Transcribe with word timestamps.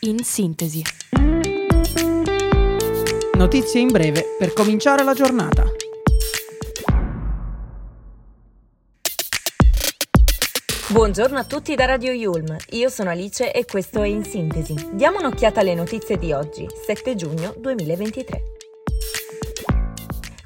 in 0.00 0.22
sintesi. 0.22 0.82
Notizie 3.36 3.80
in 3.80 3.88
breve 3.88 4.36
per 4.38 4.52
cominciare 4.52 5.02
la 5.02 5.14
giornata. 5.14 5.64
Buongiorno 10.90 11.38
a 11.38 11.44
tutti 11.44 11.74
da 11.74 11.84
Radio 11.84 12.12
Yulm, 12.12 12.56
io 12.70 12.88
sono 12.88 13.10
Alice 13.10 13.52
e 13.52 13.64
questo 13.64 14.02
è 14.02 14.08
In 14.08 14.24
Sintesi. 14.24 14.74
Diamo 14.92 15.18
un'occhiata 15.18 15.60
alle 15.60 15.74
notizie 15.74 16.16
di 16.16 16.32
oggi, 16.32 16.66
7 16.86 17.14
giugno 17.14 17.54
2023. 17.58 18.57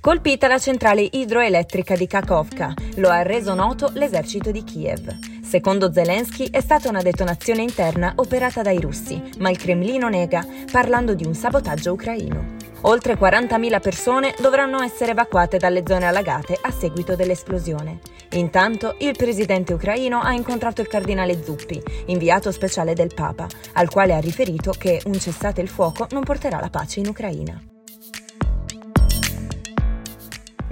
Colpita 0.03 0.49
la 0.49 0.59
centrale 0.59 1.07
idroelettrica 1.09 1.95
di 1.95 2.09
Kakovka, 2.09 2.75
lo 2.97 3.09
ha 3.09 3.23
reso 3.23 3.55
noto 3.55 3.89
l'esercito 3.95 4.51
di 4.51 4.65
Kiev. 4.65 5.17
Secondo 5.45 5.93
Zelensky 5.93 6.51
è 6.51 6.61
stata 6.61 6.89
una 6.89 7.03
detonazione 7.03 7.63
interna 7.63 8.13
operata 8.17 8.63
dai 8.63 8.81
russi, 8.81 9.23
ma 9.39 9.49
il 9.49 9.59
Cremlino 9.59 10.09
nega, 10.09 10.45
parlando 10.73 11.15
di 11.15 11.25
un 11.25 11.35
sabotaggio 11.35 11.93
ucraino. 11.93 12.57
Oltre 12.81 13.17
40.000 13.17 13.81
persone 13.81 14.35
dovranno 14.41 14.83
essere 14.83 15.13
evacuate 15.13 15.57
dalle 15.57 15.85
zone 15.87 16.09
allagate 16.09 16.59
a 16.61 16.73
seguito 16.73 17.15
dell'esplosione. 17.15 18.01
Intanto 18.33 18.97
il 18.99 19.15
presidente 19.17 19.73
ucraino 19.73 20.21
ha 20.21 20.33
incontrato 20.33 20.81
il 20.81 20.89
cardinale 20.89 21.41
Zuppi, 21.45 21.81
inviato 22.07 22.51
speciale 22.51 22.95
del 22.95 23.15
Papa, 23.15 23.47
al 23.75 23.89
quale 23.89 24.15
ha 24.15 24.19
riferito 24.19 24.73
che 24.77 25.01
un 25.05 25.21
cessate 25.21 25.61
il 25.61 25.69
fuoco 25.69 26.09
non 26.11 26.25
porterà 26.25 26.59
la 26.59 26.71
pace 26.71 26.99
in 26.99 27.07
Ucraina. 27.07 27.72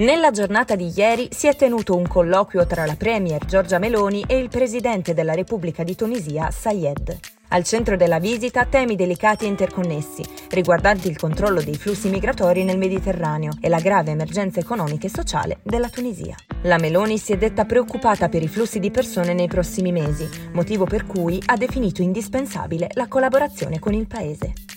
Nella 0.01 0.31
giornata 0.31 0.77
di 0.77 0.91
ieri 0.97 1.29
si 1.31 1.47
è 1.47 1.55
tenuto 1.55 1.95
un 1.95 2.09
colloquio 2.09 2.67
tra 2.67 2.87
la 2.87 2.97
Premier 2.97 3.45
Giorgia 3.45 3.79
Meloni 3.79 4.25
e 4.27 4.39
il 4.39 4.49
presidente 4.49 5.13
della 5.13 5.35
Repubblica 5.35 5.83
di 5.83 5.95
Tunisia 5.95 6.51
Sayed. 6.51 7.19
Al 7.49 7.65
centro 7.65 7.99
della 7.99 8.19
visita 8.19 8.65
temi 8.65 8.97
delicati 8.97 9.45
e 9.45 9.49
interconnessi, 9.49 10.25
riguardanti 10.53 11.07
il 11.09 11.19
controllo 11.19 11.61
dei 11.61 11.75
flussi 11.75 12.09
migratori 12.09 12.65
nel 12.65 12.79
Mediterraneo 12.79 13.53
e 13.61 13.69
la 13.69 13.81
grave 13.81 14.13
emergenza 14.13 14.59
economica 14.59 15.07
e 15.07 15.11
sociale 15.11 15.59
della 15.63 15.91
Tunisia. 15.91 16.35
La 16.63 16.79
Meloni 16.79 17.19
si 17.19 17.35
è 17.35 17.37
detta 17.37 17.67
preoccupata 17.67 18.31
per 18.31 18.43
i 18.43 18.49
flussi 18.49 18.79
di 18.79 18.91
persone 18.91 19.35
nei 19.35 19.49
prossimi 19.49 19.93
mesi, 19.93 20.27
motivo 20.55 20.87
per 20.87 21.05
cui 21.05 21.43
ha 21.45 21.59
definito 21.59 22.01
indispensabile 22.01 22.89
la 22.95 23.07
collaborazione 23.07 23.79
con 23.79 23.93
il 23.93 24.07
Paese. 24.07 24.70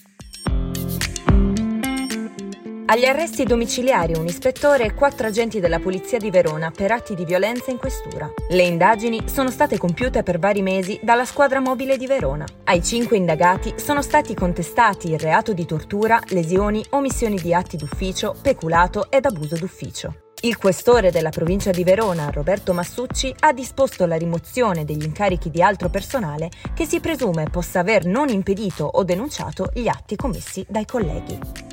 Agli 2.85 3.05
arresti 3.05 3.45
domiciliari 3.45 4.13
un 4.13 4.27
ispettore 4.27 4.83
e 4.83 4.93
quattro 4.93 5.25
agenti 5.27 5.61
della 5.61 5.79
Polizia 5.79 6.17
di 6.17 6.29
Verona 6.29 6.69
per 6.69 6.91
atti 6.91 7.15
di 7.15 7.23
violenza 7.23 7.71
in 7.71 7.77
questura. 7.77 8.29
Le 8.49 8.61
indagini 8.61 9.29
sono 9.29 9.49
state 9.49 9.77
compiute 9.77 10.21
per 10.21 10.37
vari 10.37 10.61
mesi 10.61 10.99
dalla 11.01 11.23
squadra 11.23 11.61
mobile 11.61 11.95
di 11.95 12.07
Verona. 12.07 12.45
Ai 12.65 12.83
cinque 12.83 13.15
indagati 13.15 13.75
sono 13.77 14.01
stati 14.01 14.33
contestati 14.33 15.11
il 15.11 15.19
reato 15.19 15.53
di 15.53 15.65
tortura, 15.65 16.19
lesioni, 16.27 16.83
omissioni 16.89 17.37
di 17.37 17.53
atti 17.53 17.77
d'ufficio, 17.77 18.35
peculato 18.41 19.09
ed 19.09 19.25
abuso 19.25 19.55
d'ufficio. 19.55 20.15
Il 20.41 20.57
questore 20.57 21.09
della 21.09 21.29
provincia 21.29 21.71
di 21.71 21.85
Verona, 21.85 22.29
Roberto 22.31 22.73
Massucci, 22.73 23.33
ha 23.39 23.53
disposto 23.53 24.05
la 24.05 24.17
rimozione 24.17 24.83
degli 24.83 25.05
incarichi 25.05 25.49
di 25.49 25.61
altro 25.61 25.89
personale 25.89 26.49
che 26.75 26.85
si 26.85 26.99
presume 26.99 27.47
possa 27.49 27.79
aver 27.79 28.05
non 28.05 28.27
impedito 28.27 28.83
o 28.83 29.05
denunciato 29.05 29.69
gli 29.73 29.87
atti 29.87 30.17
commessi 30.17 30.65
dai 30.67 30.85
colleghi. 30.85 31.72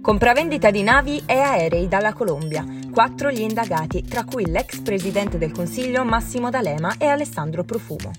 Compravendita 0.00 0.70
di 0.70 0.84
navi 0.84 1.22
e 1.26 1.38
aerei 1.38 1.88
dalla 1.88 2.12
Colombia. 2.12 2.64
Quattro 2.92 3.30
gli 3.30 3.40
indagati, 3.40 4.02
tra 4.02 4.24
cui 4.24 4.48
l'ex 4.48 4.80
presidente 4.80 5.36
del 5.36 5.50
Consiglio 5.50 6.04
Massimo 6.04 6.48
D'Alema 6.48 6.94
e 6.96 7.06
Alessandro 7.06 7.64
Profumo. 7.64 8.12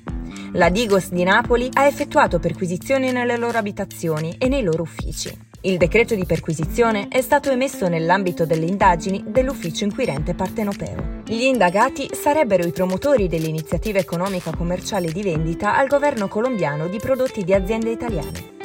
La 0.52 0.70
Digos 0.70 1.10
di 1.10 1.24
Napoli 1.24 1.70
ha 1.74 1.88
effettuato 1.88 2.40
perquisizioni 2.40 3.12
nelle 3.12 3.38
loro 3.38 3.58
abitazioni 3.58 4.36
e 4.38 4.50
nei 4.50 4.64
loro 4.64 4.84
uffici. 4.84 5.34
Il 5.62 5.78
decreto 5.78 6.14
di 6.14 6.26
perquisizione 6.26 7.08
è 7.08 7.22
stato 7.22 7.52
emesso 7.52 7.88
nell'ambito 7.88 8.46
delle 8.46 8.66
indagini 8.66 9.24
dell'ufficio 9.26 9.86
inquirente 9.86 10.34
partenopeo. 10.34 11.22
Gli 11.26 11.44
indagati 11.44 12.10
sarebbero 12.14 12.66
i 12.66 12.72
promotori 12.72 13.28
dell'iniziativa 13.28 13.98
economica 13.98 14.54
commerciale 14.56 15.12
di 15.12 15.24
vendita 15.24 15.76
al 15.76 15.88
governo 15.88 16.28
colombiano 16.28 16.88
di 16.88 17.00
prodotti 17.00 17.44
di 17.44 17.54
aziende 17.54 17.92
italiane. 17.92 18.57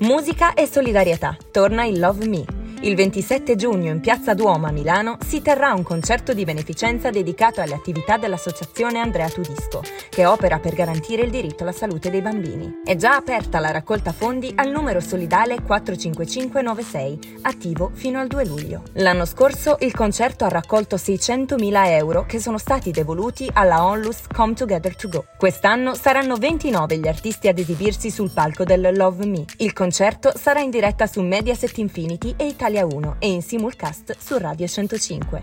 Musica 0.00 0.54
e 0.54 0.66
solidarietà. 0.66 1.36
Torna 1.50 1.84
il 1.84 1.98
Love 1.98 2.28
Me. 2.28 2.57
Il 2.82 2.94
27 2.94 3.56
giugno 3.56 3.90
in 3.90 3.98
Piazza 3.98 4.34
Duomo 4.34 4.68
a 4.68 4.70
Milano 4.70 5.18
si 5.26 5.42
terrà 5.42 5.72
un 5.72 5.82
concerto 5.82 6.32
di 6.32 6.44
beneficenza 6.44 7.10
dedicato 7.10 7.60
alle 7.60 7.74
attività 7.74 8.18
dell'Associazione 8.18 9.00
Andrea 9.00 9.28
Tudisco, 9.28 9.82
che 10.08 10.24
opera 10.24 10.60
per 10.60 10.74
garantire 10.74 11.22
il 11.22 11.30
diritto 11.30 11.64
alla 11.64 11.72
salute 11.72 12.08
dei 12.08 12.22
bambini. 12.22 12.82
È 12.84 12.94
già 12.94 13.16
aperta 13.16 13.58
la 13.58 13.72
raccolta 13.72 14.12
fondi 14.12 14.52
al 14.54 14.70
numero 14.70 15.00
solidale 15.00 15.60
45596, 15.60 17.38
attivo 17.42 17.90
fino 17.94 18.20
al 18.20 18.28
2 18.28 18.46
luglio. 18.46 18.82
L'anno 18.92 19.24
scorso 19.24 19.76
il 19.80 19.92
concerto 19.92 20.44
ha 20.44 20.48
raccolto 20.48 20.94
600.000 20.94 21.86
euro 21.88 22.26
che 22.26 22.38
sono 22.38 22.58
stati 22.58 22.92
devoluti 22.92 23.50
alla 23.52 23.84
Onlus 23.84 24.28
Come 24.32 24.54
Together 24.54 24.94
to 24.94 25.08
Go. 25.08 25.24
Quest'anno 25.36 25.94
saranno 25.94 26.36
29 26.36 26.96
gli 26.98 27.08
artisti 27.08 27.48
ad 27.48 27.58
esibirsi 27.58 28.08
sul 28.12 28.30
palco 28.30 28.62
del 28.62 28.92
Love 28.94 29.26
Me. 29.26 29.44
Il 29.56 29.72
concerto 29.72 30.32
sarà 30.36 30.60
in 30.60 30.70
diretta 30.70 31.08
su 31.08 31.20
Mediaset 31.22 31.76
Infinity 31.78 32.34
e 32.36 32.46
Italia 32.46 32.66
Italia 32.68 32.84
1 32.84 33.16
e 33.20 33.30
in 33.30 33.40
simulcast 33.40 34.14
su 34.18 34.36
Radio 34.36 34.66
105. 34.66 35.42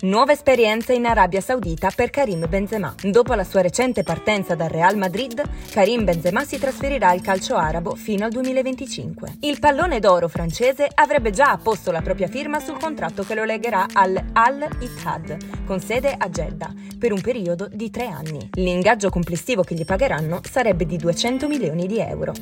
Nuova 0.00 0.32
esperienza 0.32 0.92
in 0.92 1.06
Arabia 1.06 1.40
Saudita 1.40 1.92
per 1.94 2.10
Karim 2.10 2.48
Benzema. 2.48 2.92
Dopo 3.00 3.34
la 3.34 3.44
sua 3.44 3.60
recente 3.60 4.02
partenza 4.02 4.56
dal 4.56 4.70
Real 4.70 4.96
Madrid, 4.96 5.40
Karim 5.70 6.02
Benzema 6.02 6.42
si 6.42 6.58
trasferirà 6.58 7.10
al 7.10 7.20
calcio 7.20 7.54
arabo 7.54 7.94
fino 7.94 8.24
al 8.24 8.32
2025. 8.32 9.36
Il 9.42 9.60
pallone 9.60 10.00
d'oro 10.00 10.26
francese 10.26 10.88
avrebbe 10.92 11.30
già 11.30 11.52
apposto 11.52 11.92
la 11.92 12.02
propria 12.02 12.26
firma 12.26 12.58
sul 12.58 12.76
contratto 12.76 13.22
che 13.22 13.36
lo 13.36 13.44
legherà 13.44 13.86
al 13.92 14.20
Al-Ittihad, 14.32 15.64
con 15.64 15.78
sede 15.80 16.12
a 16.18 16.28
Jeddah, 16.28 16.74
per 16.98 17.12
un 17.12 17.20
periodo 17.20 17.68
di 17.70 17.88
tre 17.88 18.08
anni. 18.08 18.48
L'ingaggio 18.54 19.10
complessivo 19.10 19.62
che 19.62 19.76
gli 19.76 19.84
pagheranno 19.84 20.40
sarebbe 20.42 20.86
di 20.86 20.96
200 20.96 21.46
milioni 21.46 21.86
di 21.86 22.00
euro. 22.00 22.32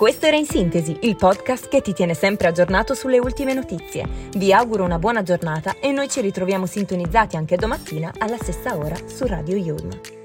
Questo 0.00 0.24
era 0.24 0.38
In 0.38 0.46
Sintesi, 0.46 0.96
il 1.02 1.14
podcast 1.14 1.68
che 1.68 1.82
ti 1.82 1.92
tiene 1.92 2.14
sempre 2.14 2.48
aggiornato 2.48 2.94
sulle 2.94 3.18
ultime 3.18 3.52
notizie. 3.52 4.08
Vi 4.34 4.50
auguro 4.50 4.82
una 4.82 4.98
buona 4.98 5.22
giornata 5.22 5.76
e 5.78 5.92
noi 5.92 6.08
ci 6.08 6.22
ritroviamo 6.22 6.64
sintonizzati 6.64 7.36
anche 7.36 7.56
domattina 7.56 8.10
alla 8.16 8.38
stessa 8.38 8.78
ora 8.78 8.96
su 9.04 9.26
Radio 9.26 9.56
Yulm. 9.56 10.19